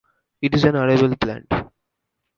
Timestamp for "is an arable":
0.55-1.15